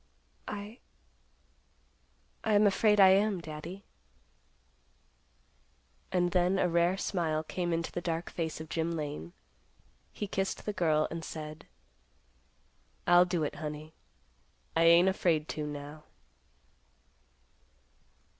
[0.47, 3.83] "I—I am afraid I am, Daddy."
[6.11, 9.33] And then, a rare smile came into the dark face of Jim Lane.
[10.11, 11.67] He kissed the girl and said,
[13.05, 13.93] "I'll do it, honey.
[14.75, 16.05] I ain't afraid to, now."